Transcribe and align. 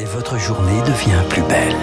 et 0.00 0.04
votre 0.04 0.38
journée 0.38 0.80
devient 0.86 1.22
plus 1.28 1.42
belle. 1.42 1.74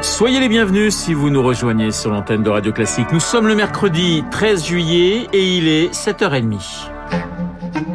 Soyez 0.00 0.40
les 0.40 0.48
bienvenus 0.48 0.94
si 0.94 1.12
vous 1.12 1.28
nous 1.28 1.42
rejoignez 1.42 1.90
sur 1.90 2.10
l'antenne 2.10 2.42
de 2.42 2.48
Radio 2.48 2.72
Classique. 2.72 3.08
Nous 3.12 3.20
sommes 3.20 3.46
le 3.46 3.54
mercredi 3.54 4.24
13 4.30 4.64
juillet 4.64 5.26
et 5.34 5.56
il 5.56 5.68
est 5.68 5.92
7h30. 5.92 6.88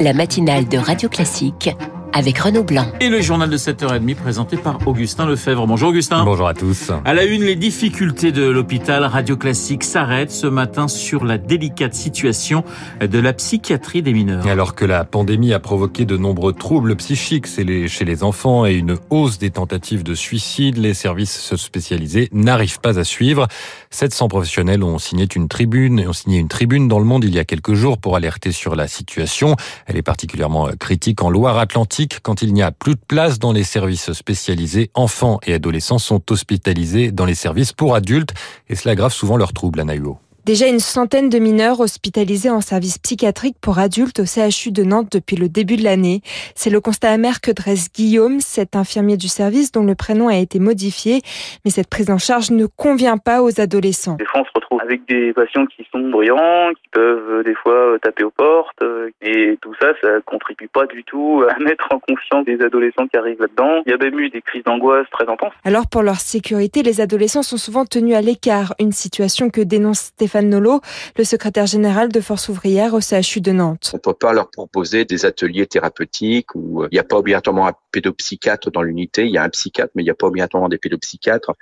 La 0.00 0.12
matinale 0.12 0.68
de 0.68 0.78
Radio 0.78 1.08
Classique 1.08 1.70
avec 2.12 2.38
Renaud 2.38 2.64
Blanc. 2.64 2.86
Et 3.00 3.08
le 3.08 3.20
journal 3.20 3.48
de 3.48 3.56
7h30 3.56 4.14
présenté 4.16 4.56
par 4.56 4.86
Augustin 4.86 5.26
Lefebvre. 5.26 5.66
Bonjour 5.66 5.90
Augustin. 5.90 6.24
Bonjour 6.24 6.46
à 6.46 6.54
tous. 6.54 6.90
À 7.04 7.14
la 7.14 7.24
une, 7.24 7.42
les 7.42 7.56
difficultés 7.56 8.32
de 8.32 8.44
l'hôpital 8.44 9.04
Radio 9.04 9.36
Classique 9.36 9.84
s'arrêtent 9.84 10.30
ce 10.30 10.46
matin 10.46 10.88
sur 10.88 11.24
la 11.24 11.38
délicate 11.38 11.94
situation 11.94 12.64
de 13.00 13.18
la 13.18 13.32
psychiatrie 13.32 14.02
des 14.02 14.12
mineurs. 14.12 14.46
Alors 14.46 14.74
que 14.74 14.84
la 14.84 15.04
pandémie 15.04 15.52
a 15.52 15.60
provoqué 15.60 16.04
de 16.04 16.16
nombreux 16.16 16.52
troubles 16.52 16.96
psychiques 16.96 17.46
chez 17.46 18.04
les 18.04 18.24
enfants 18.24 18.66
et 18.66 18.74
une 18.74 18.96
hausse 19.10 19.38
des 19.38 19.50
tentatives 19.50 20.02
de 20.02 20.14
suicide, 20.14 20.76
les 20.76 20.94
services 20.94 21.54
spécialisés 21.56 22.28
n'arrivent 22.32 22.80
pas 22.80 22.98
à 22.98 23.04
suivre. 23.04 23.48
700 23.90 24.28
professionnels 24.28 24.82
ont 24.82 24.98
signé 24.98 25.26
une 25.34 25.48
tribune, 25.48 26.04
ont 26.06 26.12
signé 26.12 26.38
une 26.38 26.48
tribune 26.48 26.88
dans 26.88 26.98
le 26.98 27.04
monde 27.04 27.24
il 27.24 27.34
y 27.34 27.38
a 27.38 27.44
quelques 27.44 27.74
jours 27.74 27.98
pour 27.98 28.16
alerter 28.16 28.52
sur 28.52 28.76
la 28.76 28.88
situation. 28.88 29.56
Elle 29.86 29.96
est 29.96 30.02
particulièrement 30.02 30.68
critique 30.78 31.22
en 31.22 31.30
Loire-Atlantique 31.30 32.01
quand 32.22 32.42
il 32.42 32.52
n'y 32.52 32.62
a 32.62 32.72
plus 32.72 32.94
de 32.94 33.00
place 33.06 33.38
dans 33.38 33.52
les 33.52 33.64
services 33.64 34.12
spécialisés. 34.12 34.90
Enfants 34.94 35.38
et 35.46 35.54
adolescents 35.54 35.98
sont 35.98 36.22
hospitalisés 36.30 37.12
dans 37.12 37.24
les 37.24 37.34
services 37.34 37.72
pour 37.72 37.94
adultes 37.94 38.34
et 38.68 38.76
cela 38.76 38.92
aggrave 38.92 39.12
souvent 39.12 39.36
leurs 39.36 39.52
troubles 39.52 39.80
à 39.80 39.84
Nahuo. 39.84 40.18
Déjà 40.44 40.66
une 40.66 40.80
centaine 40.80 41.28
de 41.28 41.38
mineurs 41.38 41.78
hospitalisés 41.78 42.50
en 42.50 42.60
service 42.60 42.98
psychiatrique 42.98 43.54
pour 43.60 43.78
adultes 43.78 44.18
au 44.18 44.24
CHU 44.24 44.72
de 44.72 44.82
Nantes 44.82 45.06
depuis 45.12 45.36
le 45.36 45.48
début 45.48 45.76
de 45.76 45.84
l'année. 45.84 46.20
C'est 46.56 46.68
le 46.68 46.80
constat 46.80 47.10
amer 47.10 47.40
que 47.40 47.52
dresse 47.52 47.92
Guillaume, 47.92 48.40
cet 48.40 48.74
infirmier 48.74 49.16
du 49.16 49.28
service 49.28 49.70
dont 49.70 49.84
le 49.84 49.94
prénom 49.94 50.26
a 50.26 50.34
été 50.34 50.58
modifié. 50.58 51.20
Mais 51.64 51.70
cette 51.70 51.88
prise 51.88 52.10
en 52.10 52.18
charge 52.18 52.50
ne 52.50 52.66
convient 52.66 53.18
pas 53.18 53.40
aux 53.40 53.60
adolescents. 53.60 54.16
Des 54.16 54.24
fois, 54.24 54.40
on 54.40 54.44
se 54.44 54.50
retrouve 54.56 54.80
avec 54.82 55.06
des 55.06 55.32
patients 55.32 55.64
qui 55.66 55.86
sont 55.92 56.00
bruyants, 56.08 56.72
qui 56.74 56.88
peuvent 56.90 57.30
euh, 57.30 57.44
des 57.44 57.54
fois 57.54 57.94
euh, 57.94 57.98
taper 57.98 58.24
aux 58.24 58.32
portes. 58.32 58.82
Euh, 58.82 59.10
et 59.20 59.56
tout 59.62 59.74
ça, 59.80 59.92
ça 60.02 60.08
contribue 60.26 60.66
pas 60.66 60.86
du 60.86 61.04
tout 61.04 61.44
à 61.48 61.56
mettre 61.62 61.86
en 61.92 62.00
confiance 62.00 62.44
des 62.46 62.60
adolescents 62.60 63.06
qui 63.06 63.16
arrivent 63.16 63.40
là-dedans. 63.40 63.82
Il 63.86 63.92
y 63.92 63.94
a 63.94 63.96
même 63.96 64.18
eu 64.18 64.28
des 64.28 64.42
crises 64.42 64.64
d'angoisse 64.64 65.06
très 65.12 65.28
intenses. 65.30 65.54
Alors 65.64 65.86
pour 65.86 66.02
leur 66.02 66.16
sécurité, 66.16 66.82
les 66.82 67.00
adolescents 67.00 67.44
sont 67.44 67.58
souvent 67.58 67.84
tenus 67.84 68.16
à 68.16 68.22
l'écart. 68.22 68.74
Une 68.80 68.90
situation 68.90 69.48
que 69.48 69.60
dénonce 69.60 69.98
Stéphane 69.98 70.31
Nolo, 70.40 70.80
le 71.16 71.24
secrétaire 71.24 71.66
général 71.66 72.08
de 72.08 72.20
Force 72.20 72.48
ouvrière 72.48 72.94
au 72.94 73.00
CHU 73.00 73.40
de 73.40 73.52
Nantes. 73.52 73.90
On 73.94 73.98
peut 73.98 74.14
pas 74.14 74.32
leur 74.32 74.50
proposer 74.50 75.04
des 75.04 75.26
ateliers 75.26 75.66
thérapeutiques 75.66 76.54
où 76.54 76.84
il 76.84 76.94
n'y 76.94 76.98
a 76.98 77.04
pas 77.04 77.18
obligatoirement 77.18 77.66
un 77.66 77.74
pédopsychiatre 77.90 78.70
dans 78.70 78.82
l'unité. 78.82 79.26
Il 79.26 79.32
y 79.32 79.38
a 79.38 79.42
un 79.42 79.50
psychiatre, 79.50 79.92
mais 79.94 80.02
il 80.02 80.06
n'y 80.06 80.10
a 80.10 80.14
pas 80.14 80.28
obligatoirement 80.28 80.68
des 80.68 80.78
pédopsychiatres. 80.78 81.52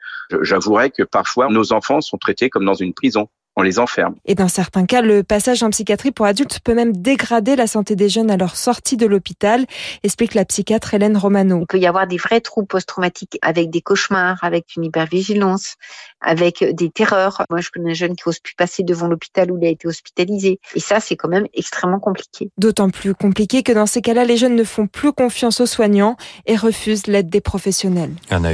J'avouerais 0.42 0.91
que 0.91 1.02
parfois 1.02 1.48
nos 1.48 1.72
enfants 1.72 2.00
sont 2.00 2.18
traités 2.18 2.50
comme 2.50 2.64
dans 2.64 2.74
une 2.74 2.94
prison 2.94 3.28
on 3.56 3.62
les 3.62 3.78
enferme. 3.78 4.14
Et 4.24 4.34
dans 4.34 4.48
certains 4.48 4.86
cas, 4.86 5.02
le 5.02 5.22
passage 5.22 5.62
en 5.62 5.70
psychiatrie 5.70 6.12
pour 6.12 6.26
adultes 6.26 6.60
peut 6.60 6.74
même 6.74 6.96
dégrader 6.96 7.56
la 7.56 7.66
santé 7.66 7.96
des 7.96 8.08
jeunes 8.08 8.30
à 8.30 8.36
leur 8.36 8.56
sortie 8.56 8.96
de 8.96 9.06
l'hôpital, 9.06 9.66
explique 10.02 10.34
la 10.34 10.44
psychiatre 10.44 10.94
Hélène 10.94 11.16
Romano. 11.16 11.60
Il 11.62 11.66
peut 11.66 11.78
y 11.78 11.86
avoir 11.86 12.06
des 12.06 12.16
vrais 12.16 12.41
troubles 12.41 12.68
post-traumatiques 12.68 13.38
avec 13.42 13.70
des 13.70 13.80
cauchemars, 13.80 14.38
avec 14.42 14.76
une 14.76 14.84
hypervigilance, 14.84 15.76
avec 16.20 16.62
des 16.74 16.90
terreurs. 16.90 17.42
Moi, 17.50 17.60
je 17.60 17.70
connais 17.70 17.92
un 17.92 17.94
jeune 17.94 18.16
qui 18.16 18.24
n'ose 18.26 18.40
plus 18.40 18.54
passer 18.54 18.82
devant 18.82 19.08
l'hôpital 19.08 19.50
où 19.50 19.58
il 19.58 19.66
a 19.66 19.70
été 19.70 19.88
hospitalisé. 19.88 20.60
Et 20.74 20.80
ça, 20.80 21.00
c'est 21.00 21.16
quand 21.16 21.28
même 21.28 21.46
extrêmement 21.54 22.00
compliqué. 22.00 22.50
D'autant 22.58 22.90
plus 22.90 23.14
compliqué 23.14 23.62
que 23.62 23.72
dans 23.72 23.86
ces 23.86 24.02
cas-là, 24.02 24.24
les 24.24 24.36
jeunes 24.36 24.56
ne 24.56 24.64
font 24.64 24.86
plus 24.86 25.12
confiance 25.12 25.60
aux 25.60 25.66
soignants 25.66 26.16
et 26.46 26.56
refusent 26.56 27.06
l'aide 27.06 27.30
des 27.30 27.41
professionnels. 27.41 28.12
Un 28.30 28.44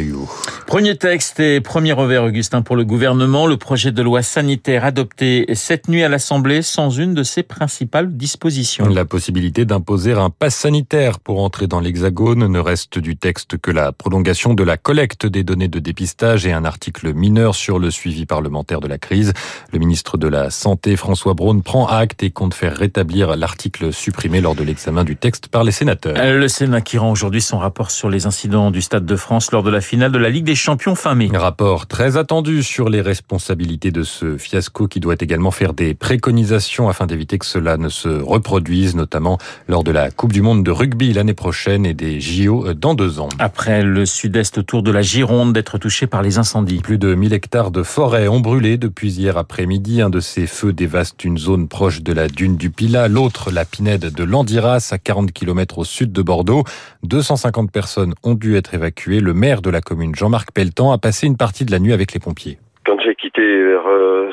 Premier 0.66 0.96
texte 0.96 1.40
et 1.40 1.60
premier 1.60 1.92
revers, 1.92 2.24
Augustin, 2.24 2.62
pour 2.62 2.76
le 2.76 2.84
gouvernement, 2.84 3.46
le 3.46 3.56
projet 3.56 3.92
de 3.92 4.02
loi 4.02 4.22
sanitaire 4.22 4.84
adopté 4.84 5.46
cette 5.54 5.88
nuit 5.88 6.02
à 6.02 6.08
l'Assemblée 6.08 6.62
sans 6.62 6.90
une 6.90 7.14
de 7.14 7.22
ses 7.22 7.42
principales 7.42 8.16
dispositions. 8.16 8.88
La 8.88 9.04
possibilité 9.04 9.64
d'imposer 9.64 10.12
un 10.12 10.30
pass 10.30 10.54
sanitaire 10.54 11.20
pour 11.20 11.42
entrer 11.42 11.66
dans 11.66 11.80
l'Hexagone 11.80 12.46
ne 12.46 12.58
reste 12.58 12.98
du 12.98 13.16
texte 13.16 13.58
que 13.58 13.70
la 13.70 13.92
prolongation 13.92 14.54
de 14.54 14.64
la 14.64 14.76
collecte 14.76 15.26
des 15.26 15.44
données 15.44 15.68
de 15.68 15.78
dépistage 15.78 16.46
et 16.46 16.52
un 16.52 16.64
article 16.64 17.14
mineur 17.14 17.54
sur 17.56 17.78
le 17.78 17.90
suivi 17.90 18.26
parlementaire 18.26 18.80
de 18.80 18.86
la 18.86 18.98
crise. 18.98 19.32
Le 19.72 19.78
ministre 19.78 20.18
de 20.18 20.28
la 20.28 20.50
Santé, 20.50 20.96
François 20.96 21.34
Braun, 21.34 21.60
prend 21.60 21.86
acte 21.86 22.22
et 22.22 22.30
compte 22.30 22.54
faire 22.54 22.76
rétablir 22.76 23.36
l'article 23.36 23.92
supprimé 23.92 24.40
lors 24.40 24.54
de 24.54 24.62
l'examen 24.62 25.04
du 25.04 25.16
texte 25.16 25.48
par 25.48 25.64
les 25.64 25.72
sénateurs. 25.72 26.16
Le 26.16 26.48
Sénat 26.48 26.80
qui 26.80 26.98
rend 26.98 27.10
aujourd'hui 27.10 27.42
son 27.42 27.58
rapport 27.58 27.90
sur 27.90 28.10
les 28.10 28.26
incidents 28.26 28.70
du 28.70 28.82
Stade 28.82 29.06
de 29.06 29.16
France 29.16 29.50
lors 29.52 29.62
de 29.62 29.70
la 29.70 29.80
finale 29.80 30.12
de 30.12 30.18
la 30.18 30.28
Ligue 30.28 30.44
des 30.44 30.54
Champions 30.54 30.94
fin 30.94 31.14
mai. 31.14 31.28
Rapport 31.34 31.86
très 31.86 32.16
attendu 32.16 32.62
sur 32.62 32.88
les 32.88 33.00
responsabilités 33.00 33.90
de 33.90 34.02
ce 34.02 34.36
fiasco 34.36 34.86
qui 34.88 35.00
doit 35.00 35.16
également 35.18 35.50
faire 35.50 35.72
des 35.72 35.94
préconisations 35.94 36.88
afin 36.88 37.06
d'éviter 37.06 37.38
que 37.38 37.46
cela 37.46 37.76
ne 37.76 37.88
se 37.88 38.08
reproduise, 38.08 38.94
notamment 38.94 39.38
lors 39.68 39.84
de 39.84 39.90
la 39.90 40.10
Coupe 40.10 40.32
du 40.32 40.42
Monde 40.42 40.64
de 40.64 40.70
rugby 40.70 41.12
l'année 41.12 41.34
prochaine 41.34 41.86
et 41.86 41.94
des 41.94 42.20
JO 42.20 42.74
dans 42.74 42.94
deux 42.94 43.20
ans. 43.20 43.28
Après 43.38 43.82
le 43.82 44.06
sud-est 44.06 44.58
autour 44.58 44.82
de 44.82 44.90
la 44.90 45.02
Gironde 45.02 45.52
d'être 45.52 45.78
touché 45.78 46.06
par 46.06 46.22
les 46.22 46.38
incendies. 46.38 46.78
Plus 46.78 46.98
de 46.98 47.14
1000 47.14 47.32
hectares 47.46 47.70
de 47.70 47.84
forêt 47.84 48.26
ont 48.26 48.40
brûlé 48.40 48.76
depuis 48.76 49.12
hier 49.12 49.36
après-midi. 49.36 50.02
Un 50.02 50.10
de 50.10 50.18
ces 50.18 50.48
feux 50.48 50.72
dévaste 50.72 51.22
une 51.22 51.38
zone 51.38 51.68
proche 51.68 52.02
de 52.02 52.12
la 52.12 52.26
dune 52.26 52.56
du 52.56 52.70
Pilat, 52.70 53.06
l'autre 53.06 53.52
la 53.52 53.64
Pinède 53.64 54.12
de 54.12 54.24
Landiras 54.24 54.88
à 54.90 54.98
40 54.98 55.30
km 55.30 55.78
au 55.78 55.84
sud 55.84 56.10
de 56.10 56.22
Bordeaux. 56.22 56.64
250 57.04 57.70
personnes 57.70 58.14
ont 58.24 58.34
dû 58.34 58.56
être 58.56 58.74
évacuées. 58.74 59.20
Le 59.20 59.32
maire 59.32 59.62
de 59.62 59.70
la 59.70 59.80
commune, 59.80 60.12
Jean-Marc 60.16 60.50
Pelletan, 60.50 60.90
a 60.90 60.98
passé 60.98 61.28
une 61.28 61.36
partie 61.36 61.64
de 61.64 61.70
la 61.70 61.78
nuit 61.78 61.92
avec 61.92 62.14
les 62.14 62.18
pompiers. 62.18 62.58
Quand 62.86 63.00
j'ai 63.00 63.14
quitté 63.14 63.42
vers 63.42 63.84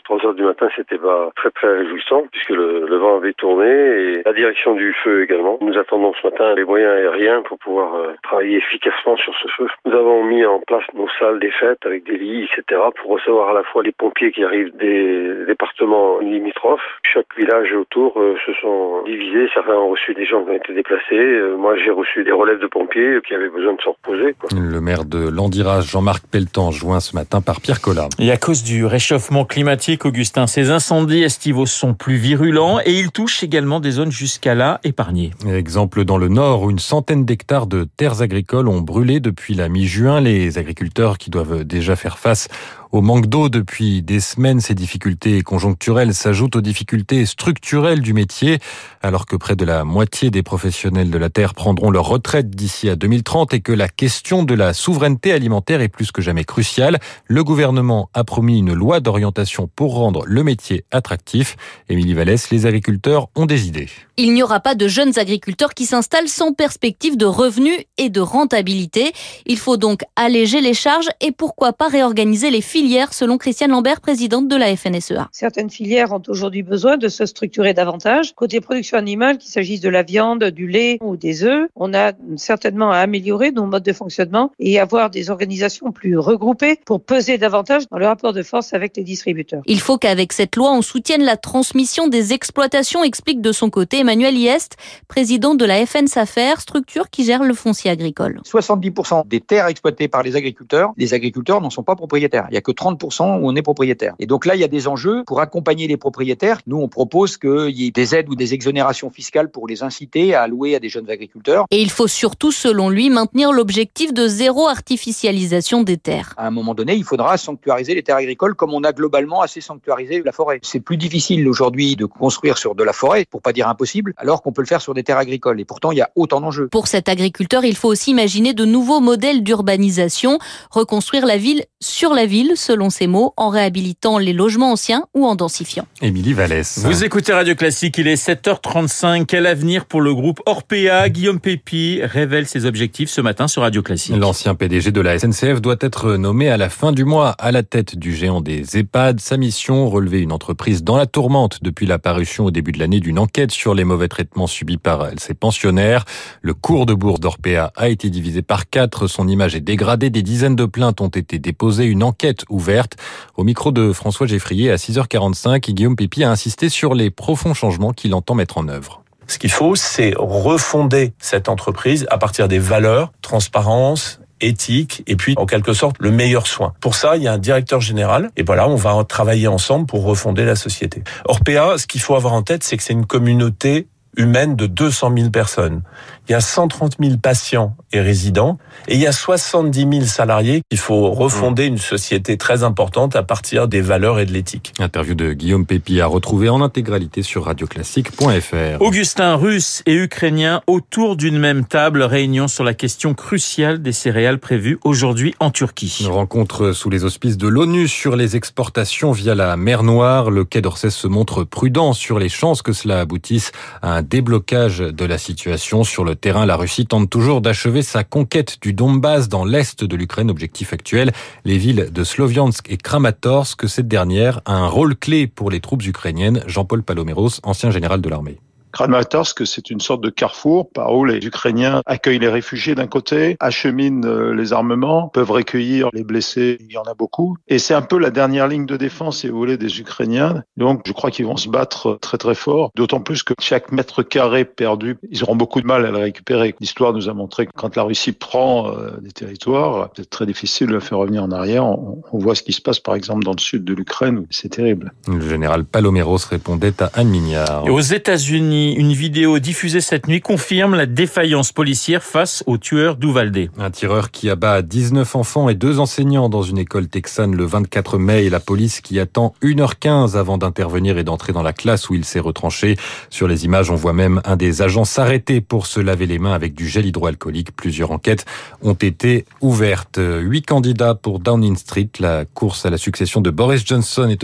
3 0.04 0.26
heures 0.26 0.34
du 0.36 0.44
matin, 0.44 0.70
c'était 0.76 0.98
pas 0.98 1.32
très 1.36 1.50
très 1.52 1.76
réjouissant 1.80 2.24
puisque 2.32 2.52
le, 2.52 2.86
le, 2.88 2.98
vent 2.98 3.18
avait 3.18 3.34
tourné 3.34 3.66
et 3.66 4.22
la 4.24 4.34
direction 4.34 4.76
du 4.76 4.94
feu 5.04 5.24
également. 5.24 5.58
Nous 5.62 5.78
attendons 5.78 6.14
ce 6.22 6.28
matin 6.28 6.54
les 6.56 6.64
moyens 6.64 6.92
aériens 6.92 7.42
pour 7.42 7.58
pouvoir 7.58 7.96
euh, 7.96 8.14
travailler 8.24 8.58
efficacement 8.58 9.18
sur 9.18 9.34
ce 9.42 9.48
feu. 9.58 9.68
Nous 9.86 9.94
avons 9.94 10.24
mis 10.24 10.46
en 10.46 10.60
place 10.60 10.84
nos 10.94 11.08
salles 11.20 11.40
des 11.40 11.52
fêtes 11.52 11.86
avec 11.86 12.04
des 12.06 12.18
lits, 12.18 12.44
etc. 12.44 12.82
pour 13.02 13.12
recevoir 13.12 13.50
à 13.50 13.54
la 13.54 13.64
fois 13.64 13.84
les 13.84 13.92
pompiers 13.92 14.32
qui 14.32 14.44
arrivent 14.44 14.76
des 14.78 15.46
départements 15.48 16.20
limitrophes. 16.20 16.82
Chaque 17.04 17.28
village 17.38 17.74
autour 17.74 18.20
euh, 18.20 18.36
se 18.46 18.54
sont 18.62 19.04
divisés. 19.06 19.50
Certains 19.54 19.76
ont 19.76 19.90
reçu 19.90 20.14
des 20.14 20.26
gens 20.26 20.44
qui 20.44 20.52
ont 20.52 20.56
été 20.56 20.74
déplacés. 20.74 21.16
Euh, 21.16 21.56
moi, 21.58 21.76
j'ai 21.78 21.92
reçu 21.92 22.24
des 22.24 22.32
relèves 22.32 22.60
de 22.60 22.68
pompiers 22.68 23.20
qui 23.28 23.34
avaient 23.34 23.50
besoin 23.50 23.74
de 23.74 23.82
se 23.82 23.90
reposer. 23.90 24.36
Quoi. 24.40 24.50
Le 24.54 24.82
maire 24.82 25.06
de 25.06 25.30
Landiras, 25.30 25.82
Jean-Marc 25.82 26.24
Pelletan, 26.32 26.72
joint 26.72 27.00
ce 27.00 27.16
matin 27.16 27.42
par 27.42 27.62
Pierre 27.62 27.82
Collat. 27.82 28.10
À 28.44 28.46
cause 28.46 28.64
du 28.64 28.86
réchauffement 28.86 29.46
climatique, 29.46 30.04
Augustin, 30.04 30.48
ces 30.48 30.70
incendies 30.70 31.24
estivaux 31.24 31.66
sont 31.66 31.94
plus 31.94 32.18
virulents 32.18 32.82
et 32.84 33.00
ils 33.00 33.10
touchent 33.10 33.42
également 33.42 33.80
des 33.80 33.92
zones 33.92 34.12
jusqu'à 34.12 34.54
là 34.54 34.82
épargnées. 34.84 35.32
Exemple 35.48 36.04
dans 36.04 36.18
le 36.18 36.28
nord 36.28 36.64
où 36.64 36.70
une 36.70 36.78
centaine 36.78 37.24
d'hectares 37.24 37.68
de 37.68 37.88
terres 37.96 38.22
agricoles 38.22 38.68
ont 38.68 38.82
brûlé 38.82 39.22
depuis 39.22 39.54
la 39.54 39.70
mi-juin. 39.70 40.20
Les 40.20 40.58
agriculteurs 40.58 41.20
qui 41.20 41.30
doivent 41.30 41.64
déjà 41.64 41.96
faire 41.96 42.20
face 42.20 42.50
au 42.94 43.02
manque 43.02 43.26
d'eau 43.26 43.50
depuis 43.50 44.04
des 44.04 44.20
semaines. 44.20 44.62
Ces 44.62 44.76
difficultés 44.76 45.42
conjoncturelles 45.42 46.14
s'ajoutent 46.14 46.56
aux 46.56 46.62
difficultés 46.62 47.26
structurelles 47.26 48.02
du 48.02 48.14
métier, 48.14 48.60
alors 49.02 49.26
que 49.26 49.36
près 49.36 49.56
de 49.56 49.66
la 49.66 49.84
moitié 49.84 50.30
des 50.30 50.44
professionnels 50.44 51.10
de 51.10 51.18
la 51.18 51.30
terre 51.30 51.56
prendront 51.56 51.90
leur 51.90 52.08
retraite 52.08 52.52
d'ici 52.52 52.90
à 52.90 52.96
2030 52.96 53.56
et 53.56 53.62
que 53.62 53.72
la 53.72 53.90
question 53.90 54.44
de 54.44 54.54
la 54.54 54.74
souveraineté 54.74 55.32
alimentaire 55.32 55.82
est 55.82 55.90
plus 55.90 56.12
que 56.12 56.22
jamais 56.22 56.44
cruciale. 56.44 57.00
Le 57.26 57.44
gouvernement 57.44 58.10
a 58.14 58.24
promis 58.24 58.60
une 58.60 58.74
loi 58.74 59.00
d'orientation 59.00 59.68
pour 59.76 59.96
rendre 59.96 60.24
le 60.28 60.44
métier 60.44 60.86
attractif. 60.92 61.58
Émilie 61.90 62.14
Vallès, 62.14 62.52
les 62.52 62.68
agriculteurs 62.68 63.28
ont 63.36 63.48
des 63.48 63.68
idées. 63.68 63.90
Il 64.18 64.36
n'y 64.36 64.44
aura 64.44 64.60
pas 64.60 64.76
de 64.76 64.88
jeunes 64.88 65.18
agriculteurs 65.18 65.74
qui 65.74 65.88
s'installent 65.88 66.28
sans 66.28 66.54
perspective 66.54 67.18
de 67.18 67.26
revenus 67.26 67.80
et 67.98 68.12
de 68.12 68.20
rentabilité. 68.22 69.12
Il 69.48 69.58
faut 69.58 69.78
donc 69.78 70.02
alléger 70.16 70.62
les 70.62 70.76
charges 70.76 71.10
et 71.20 71.32
pourquoi 71.32 71.74
pas 71.74 71.88
réorganiser 71.88 72.52
les 72.52 72.62
filières, 72.62 72.83
selon 73.12 73.38
Christiane 73.38 73.72
Lambert, 73.72 74.02
présidente 74.02 74.48
de 74.50 74.56
la 74.58 74.76
FNSEA. 74.76 75.30
Certaines 75.32 75.70
filières 75.70 76.12
ont 76.12 76.22
aujourd'hui 76.28 76.64
besoin 76.64 76.98
de 76.98 77.08
se 77.08 77.26
structurer 77.26 77.74
davantage. 77.74 78.34
Côté 78.36 78.60
production 78.60 78.98
animale, 78.98 79.38
qu'il 79.38 79.52
s'agisse 79.52 79.80
de 79.80 79.88
la 79.88 80.04
viande, 80.04 80.44
du 80.44 80.68
lait 80.68 80.98
ou 81.02 81.16
des 81.16 81.46
œufs, 81.46 81.70
on 81.76 81.94
a 81.94 82.12
certainement 82.36 82.92
à 82.92 82.98
améliorer 82.98 83.52
nos 83.52 83.66
modes 83.66 83.84
de 83.84 83.94
fonctionnement 83.94 84.52
et 84.60 84.80
avoir 84.80 85.10
des 85.10 85.30
organisations 85.30 85.92
plus 85.94 86.18
regroupées 86.18 86.78
pour 86.86 87.02
peser 87.02 87.38
davantage 87.38 87.84
dans 87.90 87.98
le 87.98 88.06
rapport 88.06 88.34
de 88.34 88.44
force 88.44 88.74
avec 88.74 88.98
les 88.98 89.04
distributeurs. 89.04 89.62
Il 89.66 89.80
faut 89.80 89.98
qu'avec 89.98 90.34
cette 90.34 90.58
loi, 90.58 90.74
on 90.74 90.82
soutienne 90.82 91.24
la 91.24 91.38
transmission 91.38 92.08
des 92.08 92.34
exploitations, 92.34 93.04
explique 93.04 93.40
de 93.40 93.54
son 93.54 93.70
côté 93.70 94.00
Emmanuel 94.00 94.38
Iest, 94.38 94.76
président 95.08 95.56
de 95.56 95.64
la 95.64 95.86
FN 95.86 96.08
Safer, 96.08 96.60
structure 96.60 97.10
qui 97.10 97.24
gère 97.24 97.44
le 97.44 97.54
foncier 97.54 97.92
agricole. 97.92 98.42
70% 98.46 99.28
des 99.28 99.40
terres 99.40 99.68
exploitées 99.68 100.10
par 100.10 100.22
les 100.22 100.36
agriculteurs, 100.36 100.92
les 100.98 101.14
agriculteurs 101.14 101.62
n'en 101.62 101.70
sont 101.70 101.84
pas 101.84 101.96
propriétaires. 101.96 102.48
Il 102.50 102.54
n'y 102.54 102.58
a 102.58 102.62
que 102.62 102.73
30% 102.74 103.40
où 103.40 103.48
on 103.48 103.56
est 103.56 103.62
propriétaire. 103.62 104.16
Et 104.20 104.26
donc 104.26 104.46
là, 104.46 104.56
il 104.56 104.62
y 104.62 104.64
a 104.64 104.68
des 104.68 104.88
enjeux 104.88 105.24
pour 105.26 105.40
accompagner 105.40 105.88
les 105.88 105.98
propriétaires. 105.98 106.60
Nous, 106.68 106.78
on 106.78 106.88
propose 106.88 107.38
qu'il 107.38 107.70
y 107.70 107.88
ait 107.88 107.92
des 107.92 108.16
aides 108.16 108.30
ou 108.30 108.36
des 108.36 108.54
exonérations 108.54 109.10
fiscales 109.10 109.50
pour 109.50 109.68
les 109.68 109.84
inciter 109.84 110.36
à 110.36 110.48
louer 110.48 110.76
à 110.76 110.80
des 110.80 110.90
jeunes 110.90 111.10
agriculteurs. 111.10 111.66
Et 111.72 111.82
il 111.82 111.90
faut 111.90 112.08
surtout, 112.08 112.52
selon 112.52 112.90
lui, 112.90 113.10
maintenir 113.10 113.52
l'objectif 113.52 114.14
de 114.14 114.28
zéro 114.28 114.68
artificialisation 114.68 115.84
des 115.84 115.98
terres. 115.98 116.34
À 116.38 116.48
un 116.48 116.52
moment 116.52 116.74
donné, 116.74 116.96
il 116.96 117.04
faudra 117.04 117.38
sanctuariser 117.38 117.96
les 117.96 118.04
terres 118.04 118.18
agricoles 118.18 118.56
comme 118.56 118.74
on 118.74 118.84
a 118.84 118.92
globalement 118.92 119.42
assez 119.42 119.62
sanctuarisé 119.62 120.22
la 120.24 120.32
forêt. 120.32 120.60
C'est 120.62 120.80
plus 120.80 120.98
difficile 120.98 121.48
aujourd'hui 121.48 121.96
de 121.96 122.06
construire 122.06 122.58
sur 122.58 122.76
de 122.76 122.84
la 122.84 122.94
forêt, 122.94 123.26
pour 123.30 123.42
pas 123.42 123.54
dire 123.54 123.68
impossible, 123.68 124.14
alors 124.18 124.42
qu'on 124.42 124.52
peut 124.52 124.62
le 124.62 124.68
faire 124.68 124.82
sur 124.82 124.94
des 124.94 125.04
terres 125.04 125.18
agricoles. 125.18 125.60
Et 125.60 125.66
pourtant, 125.66 125.92
il 125.92 125.98
y 125.98 126.02
a 126.02 126.10
autant 126.16 126.42
d'enjeux. 126.42 126.68
Pour 126.68 126.88
cet 126.88 127.10
agriculteur, 127.10 127.66
il 127.66 127.76
faut 127.76 127.90
aussi 127.90 128.12
imaginer 128.12 128.54
de 128.54 128.66
nouveaux 128.66 129.00
modèles 129.00 129.44
d'urbanisation, 129.44 130.40
reconstruire 130.72 131.26
la 131.26 131.38
ville 131.38 131.64
sur 131.80 132.14
la 132.14 132.26
ville, 132.26 132.53
selon 132.56 132.90
ses 132.90 133.08
mots, 133.08 133.34
en 133.38 133.50
réhabilitant 133.50 134.18
les 134.18 134.34
logements 134.34 134.72
anciens 134.72 135.06
ou 135.14 135.26
en 135.26 135.36
densifiant. 135.36 135.86
Émilie 136.02 136.34
Vallès. 136.34 136.80
Vous 136.86 137.04
écoutez 137.04 137.34
Radio 137.34 137.56
Classique, 137.56 137.98
il 137.98 138.08
est 138.08 138.22
7h35. 138.22 139.26
Quel 139.26 139.46
avenir 139.46 139.86
pour 139.86 140.02
le 140.02 140.14
groupe 140.14 140.42
Orpea? 140.46 141.10
Guillaume 141.10 141.40
Pépi 141.40 142.00
révèle 142.04 142.48
ses 142.48 142.66
objectifs 142.66 143.10
ce 143.10 143.22
matin 143.22 143.48
sur 143.48 143.62
Radio 143.62 143.82
Classique. 143.82 144.16
L'ancien 144.16 144.56
PDG 144.56 144.92
de 144.92 145.02
la 145.02 145.18
SNCF 145.20 145.62
doit 145.62 145.78
être 145.80 146.16
nommé 146.16 146.50
à 146.50 146.58
la 146.58 146.70
fin 146.70 146.92
du 146.92 147.06
mois 147.06 147.30
à 147.32 147.52
la 147.52 147.64
tête 147.64 147.96
du 147.98 148.14
géant 148.16 148.42
des 148.42 148.78
EHPAD. 148.78 149.20
Sa 149.20 149.38
mission, 149.38 149.90
relever 149.90 150.20
une 150.20 150.32
entreprise 150.32 150.84
dans 150.84 150.98
la 150.98 151.06
tourmente 151.06 151.60
depuis 151.62 151.86
la 151.86 152.00
parution 152.00 152.46
au 152.46 152.52
début 152.52 152.72
de 152.72 152.80
l'année 152.80 153.00
d'une 153.00 153.20
enquête 153.20 153.52
sur 153.52 153.74
les 153.74 153.84
mauvais 153.84 154.08
traitements 154.08 154.48
subis 154.48 154.78
par 154.78 155.10
ses 155.18 155.34
pensionnaires. 155.34 156.06
Le 156.42 156.54
cours 156.54 156.86
de 156.86 156.94
bourse 156.94 157.20
d'Orpea 157.20 157.72
a 157.76 157.90
été 157.90 158.10
divisé 158.10 158.42
par 158.42 158.70
quatre. 158.70 159.08
Son 159.08 159.28
image 159.28 159.56
est 159.56 159.62
dégradée. 159.62 160.10
Des 160.10 160.22
dizaines 160.22 160.56
de 160.56 160.66
plaintes 160.66 161.02
ont 161.02 161.08
été 161.08 161.40
déposées. 161.40 161.86
Une 161.86 162.04
enquête 162.04 162.43
ouverte. 162.50 162.96
Au 163.36 163.44
micro 163.44 163.72
de 163.72 163.94
François 163.94 164.28
Geffrier 164.28 164.72
à 164.72 164.76
6h45, 164.76 165.72
Guillaume 165.72 165.96
Pépi 165.96 166.24
a 166.24 166.32
insisté 166.32 166.70
sur 166.70 166.94
les 166.94 167.10
profonds 167.10 167.54
changements 167.54 167.92
qu'il 167.92 168.14
entend 168.14 168.36
mettre 168.36 168.58
en 168.58 168.68
œuvre. 168.68 169.04
Ce 169.28 169.40
qu'il 169.40 169.52
faut, 169.52 169.76
c'est 169.76 170.14
refonder 170.18 171.14
cette 171.20 171.50
entreprise 171.50 172.06
à 172.10 172.18
partir 172.18 172.48
des 172.48 172.60
valeurs, 172.60 173.14
transparence, 173.22 174.20
éthique 174.44 175.04
et 175.08 175.16
puis 175.16 175.34
en 175.38 175.46
quelque 175.46 175.74
sorte 175.74 175.96
le 176.00 176.12
meilleur 176.12 176.48
soin. 176.48 176.74
Pour 176.82 176.96
ça, 176.96 177.16
il 177.18 177.24
y 177.24 177.28
a 177.28 177.34
un 177.34 177.38
directeur 177.38 177.82
général 177.82 178.32
et 178.36 178.44
voilà, 178.44 178.68
on 178.68 178.76
va 178.76 179.04
travailler 179.04 179.48
ensemble 179.48 179.86
pour 179.86 180.04
refonder 180.04 180.46
la 180.46 180.56
société. 180.56 181.04
Orpea, 181.26 181.78
ce 181.78 181.88
qu'il 181.88 182.02
faut 182.02 182.16
avoir 182.16 182.34
en 182.34 182.44
tête, 182.44 182.64
c'est 182.64 182.78
que 182.78 182.84
c'est 182.84 182.94
une 182.94 183.06
communauté 183.06 183.88
humaine 184.18 184.56
de 184.56 184.68
200 184.68 185.14
000 185.16 185.30
personnes. 185.30 185.82
Il 186.28 186.32
y 186.32 186.36
a 186.36 186.42
130 186.42 186.96
000 187.02 187.18
patients 187.18 187.76
et 187.92 188.00
résidents 188.00 188.58
et 188.88 188.94
il 188.94 189.00
y 189.00 189.08
a 189.08 189.12
70 189.12 189.88
000 189.92 190.06
salariés. 190.06 190.62
Il 190.72 190.78
faut 190.78 191.12
refonder 191.12 191.66
une 191.66 191.78
société 191.78 192.38
très 192.38 192.64
importante 192.64 193.16
à 193.16 193.24
partir 193.24 193.68
des 193.68 193.82
valeurs 193.82 194.20
et 194.20 194.26
de 194.26 194.32
l'éthique. 194.32 194.74
Interview 194.80 195.16
de 195.16 195.34
Guillaume 195.34 195.66
Pépi 195.66 196.00
à 196.00 196.06
retrouver 196.06 196.50
en 196.50 196.62
intégralité 196.62 197.24
sur 197.24 197.46
radioclassique.fr. 197.46 198.82
Augustin, 198.82 199.36
russe 199.36 199.84
et 199.86 199.96
ukrainien 199.96 200.62
autour 200.68 201.18
d'une 201.18 201.38
même 201.38 201.66
table, 201.66 202.04
réunion 202.04 202.48
sur 202.48 202.64
la 202.64 202.74
question 202.74 203.14
cruciale 203.14 203.82
des 203.82 203.92
céréales 203.92 204.40
prévues 204.40 204.80
aujourd'hui 204.84 205.36
en 205.40 205.52
Turquie. 205.52 205.98
Une 206.02 206.08
rencontre 206.08 206.72
sous 206.72 206.90
les 206.90 207.04
auspices 207.04 207.38
de 207.38 207.48
l'ONU 207.48 207.88
sur 207.88 208.16
les 208.16 208.36
exportations 208.36 209.12
via 209.12 209.36
la 209.36 209.58
mer 209.58 209.84
Noire. 209.84 210.30
Le 210.32 210.46
Quai 210.46 210.62
d'Orsay 210.62 210.90
se 210.90 211.08
montre 211.08 211.44
prudent 211.44 211.94
sur 211.94 212.20
les 212.20 212.30
chances 212.30 212.62
que 212.62 212.74
cela 212.74 213.02
aboutisse 213.02 213.52
à 213.82 213.96
un 213.96 214.03
déblocage 214.04 214.80
de 214.80 215.06
la 215.06 215.18
situation 215.18 215.84
sur 215.84 216.04
le 216.04 216.16
terrain. 216.16 216.46
La 216.46 216.56
Russie 216.56 216.86
tente 216.86 217.10
toujours 217.10 217.42
d'achever 217.42 217.82
sa 217.82 218.04
conquête 218.04 218.58
du 218.62 218.74
Donbass 218.74 219.30
dans 219.30 219.46
l'est 219.46 219.84
de 219.84 219.96
l'Ukraine. 219.96 220.30
Objectif 220.30 220.74
actuel, 220.74 221.12
les 221.46 221.58
villes 221.58 221.90
de 221.92 222.04
Sloviansk 222.04 222.70
et 222.70 222.78
Kramatorsk. 222.78 223.68
Cette 223.68 223.88
dernière 223.88 224.42
a 224.46 224.54
un 224.54 224.68
rôle 224.68 224.96
clé 224.96 225.28
pour 225.28 225.50
les 225.50 225.60
troupes 225.60 225.86
ukrainiennes. 225.86 226.44
Jean-Paul 226.46 226.84
Paloméros, 226.84 227.40
ancien 227.44 227.72
général 227.72 228.02
de 228.02 228.10
l'armée. 228.10 228.40
Kramatorsk, 228.74 229.46
c'est 229.46 229.70
une 229.70 229.80
sorte 229.80 230.02
de 230.02 230.10
carrefour 230.10 230.70
par 230.72 230.94
où 230.96 231.06
les 231.06 231.26
Ukrainiens 231.26 231.82
accueillent 231.86 232.20
les 232.20 232.28
réfugiés 232.28 232.76
d'un 232.76 232.88
côté, 232.88 233.38
acheminent 233.40 234.06
euh, 234.08 234.34
les 234.34 234.52
armements, 234.52 235.08
peuvent 235.08 235.32
recueillir 235.32 235.90
les 235.94 236.04
blessés, 236.04 236.58
il 236.60 236.72
y 236.72 236.78
en 236.78 236.84
a 236.84 236.94
beaucoup. 236.94 237.38
Et 237.48 237.60
c'est 237.60 237.74
un 237.74 237.82
peu 237.82 237.98
la 238.00 238.10
dernière 238.10 238.48
ligne 238.48 238.66
de 238.66 238.76
défense, 238.76 239.20
si 239.20 239.30
vous 239.30 239.38
voulez, 239.38 239.58
des 239.58 239.80
Ukrainiens. 239.80 240.44
Donc, 240.58 240.82
je 240.86 240.92
crois 240.92 241.12
qu'ils 241.12 241.26
vont 241.26 241.38
se 241.38 241.50
battre 241.50 241.98
très 242.02 242.18
très 242.18 242.36
fort, 242.36 242.72
d'autant 242.76 243.00
plus 243.00 243.24
que 243.24 243.34
chaque 243.40 243.72
mètre 243.72 244.04
carré 244.04 244.44
perdu, 244.44 244.98
ils 245.10 245.24
auront 245.24 245.36
beaucoup 245.36 245.62
de 245.62 245.68
mal 245.68 245.86
à 245.86 245.92
le 245.92 245.98
récupérer. 245.98 246.56
L'histoire 246.60 246.94
nous 246.94 247.10
a 247.10 247.14
montré 247.14 247.46
que 247.46 247.52
quand 247.56 247.76
la 247.76 247.84
Russie 247.84 248.12
prend 248.12 248.72
euh, 248.72 248.98
des 249.02 249.12
territoires, 249.12 249.90
c'est 249.96 250.10
très 250.10 250.26
difficile 250.26 250.68
de 250.68 250.74
le 250.74 250.80
faire 250.80 250.98
revenir 250.98 251.24
en 251.24 251.32
arrière. 251.32 251.66
On, 251.66 252.02
voit 252.14 252.36
ce 252.36 252.44
qui 252.44 252.54
se 252.54 252.62
passe 252.62 252.80
par 252.80 252.96
exemple 252.96 253.24
dans 253.24 253.34
le 253.34 253.40
sud 253.40 253.66
de 253.66 253.74
l'Ukraine, 253.74 254.26
c'est 254.30 254.50
terrible. 254.50 254.94
Le 255.08 255.28
général 255.28 255.66
Paloméros 255.66 256.18
répondait 256.30 256.82
à 256.82 256.90
Anne 256.94 257.10
Mignard. 257.10 257.64
Et 257.68 257.70
aux 257.70 257.82
États-Unis, 257.82 258.63
une 258.72 258.94
vidéo 258.94 259.40
diffusée 259.40 259.82
cette 259.82 260.08
nuit 260.08 260.22
confirme 260.22 260.76
la 260.76 260.86
défaillance 260.86 261.52
policière 261.52 262.04
face 262.04 262.44
au 262.48 262.58
tueur 262.58 262.96
d'Uvalde. 262.96 263.50
Un 263.58 263.72
tireur 263.72 264.12
qui 264.12 264.30
abat 264.30 264.62
19 264.62 265.16
enfants 265.16 265.50
et 265.50 265.56
deux 265.56 265.80
enseignants 265.80 266.30
dans 266.30 266.42
une 266.42 266.58
école 266.58 266.88
texane 266.88 267.36
le 267.36 267.44
24 267.44 267.98
mai 267.98 268.26
et 268.26 268.30
la 268.30 268.40
police 268.40 268.82
qui 268.82 269.00
attend 269.00 269.34
1h15 269.42 270.16
avant 270.16 270.38
d'intervenir 270.38 270.98
et 270.98 271.04
d'entrer 271.04 271.34
dans 271.34 271.44
la 271.44 271.54
classe 271.54 271.90
où 271.90 271.96
il 271.96 272.06
s'est 272.06 272.20
retranché. 272.20 272.78
Sur 273.10 273.28
les 273.28 273.46
images, 273.46 273.70
on 273.70 273.76
voit 273.76 273.94
même 273.94 274.22
un 274.26 274.36
des 274.36 274.62
agents 274.62 274.86
s'arrêter 274.86 275.42
pour 275.42 275.68
se 275.68 275.80
laver 275.80 276.06
les 276.06 276.20
mains 276.20 276.34
avec 276.34 276.54
du 276.54 276.68
gel 276.68 276.86
hydroalcoolique. 276.86 277.56
Plusieurs 277.56 277.92
enquêtes 277.92 278.26
ont 278.62 278.74
été 278.74 279.26
ouvertes. 279.42 280.00
Huit 280.00 280.44
candidats 280.46 280.96
pour 280.96 281.20
Downing 281.20 281.58
Street. 281.58 281.90
La 282.00 282.26
course 282.26 282.66
à 282.66 282.70
la 282.70 282.78
succession 282.78 283.22
de 283.22 283.30
Boris 283.30 283.66
Johnson 283.66 284.08
est 284.10 284.24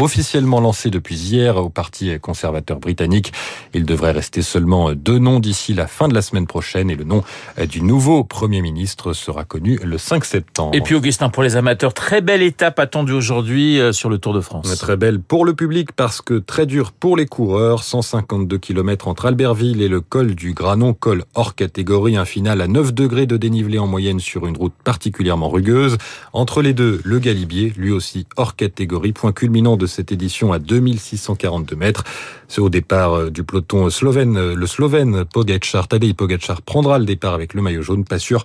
officiellement 0.00 0.60
lancée 0.60 0.90
depuis 0.90 1.16
hier 1.16 1.56
au 1.56 1.68
Parti 1.68 2.18
conservateur 2.20 2.78
britannique. 2.78 3.32
Il 3.74 3.84
devrait 3.84 4.12
rester 4.12 4.42
seulement 4.42 4.92
deux 4.92 5.18
noms 5.18 5.40
d'ici 5.40 5.74
la 5.74 5.86
fin 5.86 6.08
de 6.08 6.14
la 6.14 6.22
semaine 6.22 6.46
prochaine 6.46 6.90
et 6.90 6.96
le 6.96 7.04
nom 7.04 7.22
du 7.68 7.82
nouveau 7.82 8.24
Premier 8.24 8.62
ministre 8.62 9.12
sera 9.12 9.44
connu 9.44 9.78
le 9.82 9.98
5 9.98 10.24
septembre. 10.24 10.74
Et 10.74 10.80
puis 10.80 10.94
Augustin, 10.94 11.28
pour 11.28 11.42
les 11.42 11.56
amateurs, 11.56 11.94
très 11.94 12.20
belle 12.20 12.42
étape 12.42 12.78
attendue 12.78 13.12
aujourd'hui 13.12 13.80
euh, 13.80 13.92
sur 13.92 14.08
le 14.08 14.18
Tour 14.18 14.34
de 14.34 14.40
France. 14.40 14.76
Très 14.78 14.96
belle 14.96 15.20
pour 15.20 15.44
le 15.44 15.54
public 15.54 15.92
parce 15.92 16.20
que 16.20 16.34
très 16.34 16.66
dur 16.66 16.92
pour 16.92 17.16
les 17.16 17.26
coureurs. 17.26 17.82
152 17.82 18.58
km 18.58 19.08
entre 19.08 19.26
Albertville 19.26 19.82
et 19.82 19.88
le 19.88 20.00
col 20.00 20.34
du 20.34 20.52
Granon, 20.52 20.94
col 20.94 21.24
hors 21.34 21.54
catégorie, 21.54 22.16
un 22.16 22.24
final 22.24 22.60
à 22.60 22.68
9 22.68 22.94
degrés 22.94 23.26
de 23.26 23.36
dénivelé 23.36 23.78
en 23.78 23.86
moyenne 23.86 24.20
sur 24.20 24.46
une 24.46 24.56
route 24.56 24.74
particulièrement 24.84 25.48
rugueuse. 25.48 25.98
Entre 26.32 26.62
les 26.62 26.72
deux, 26.72 27.00
le 27.04 27.18
Galibier, 27.18 27.72
lui 27.76 27.90
aussi 27.90 28.26
hors 28.36 28.56
catégorie, 28.56 29.12
point 29.12 29.32
culminant 29.32 29.76
de 29.76 29.86
cette 29.86 30.12
édition 30.12 30.52
à 30.52 30.58
2642 30.58 31.76
mètres. 31.76 32.04
C'est 32.48 32.60
au 32.60 32.70
départ 32.70 33.14
euh, 33.14 33.30
du 33.30 33.44
peloton 33.44 33.57
slovène, 33.90 34.54
le 34.54 34.66
Slovène 34.66 35.24
Pogacar, 35.24 35.88
Tadej 35.88 36.14
Pogacar 36.14 36.62
prendra 36.62 36.98
le 36.98 37.04
départ 37.04 37.34
avec 37.34 37.54
le 37.54 37.62
maillot 37.62 37.82
jaune, 37.82 38.04
pas 38.04 38.18
sûr 38.18 38.44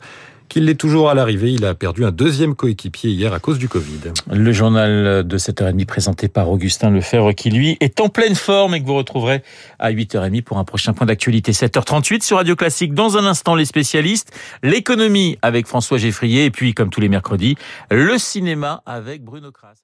qu'il 0.49 0.65
l'est 0.65 0.75
toujours 0.75 1.09
à 1.09 1.13
l'arrivée. 1.13 1.51
Il 1.51 1.65
a 1.65 1.73
perdu 1.73 2.05
un 2.05 2.11
deuxième 2.11 2.55
coéquipier 2.55 3.11
hier 3.11 3.33
à 3.33 3.39
cause 3.39 3.57
du 3.57 3.67
Covid. 3.67 4.13
Le 4.31 4.51
journal 4.51 5.25
de 5.25 5.37
7h30 5.37 5.85
présenté 5.85 6.27
par 6.27 6.49
Augustin 6.49 6.91
Lefebvre 6.91 7.33
qui 7.33 7.49
lui 7.49 7.77
est 7.79 7.99
en 7.99 8.09
pleine 8.09 8.35
forme 8.35 8.75
et 8.75 8.81
que 8.81 8.85
vous 8.85 8.95
retrouverez 8.95 9.43
à 9.79 9.91
8h30 9.91 10.43
pour 10.43 10.57
un 10.57 10.63
prochain 10.63 10.93
point 10.93 11.07
d'actualité 11.07 11.51
7h38 11.51 12.23
sur 12.23 12.37
Radio 12.37 12.55
Classique. 12.55 12.93
Dans 12.93 13.17
un 13.17 13.25
instant, 13.25 13.55
les 13.55 13.65
spécialistes, 13.65 14.31
l'économie 14.61 15.37
avec 15.41 15.67
François 15.67 15.97
Geffrier 15.97 16.45
et 16.45 16.51
puis 16.51 16.73
comme 16.73 16.89
tous 16.89 17.01
les 17.01 17.09
mercredis, 17.09 17.55
le 17.89 18.17
cinéma 18.17 18.83
avec 18.85 19.23
Bruno 19.23 19.51
Kras. 19.51 19.83